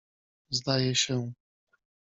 zdaje 0.49 0.95
się. 0.95 1.31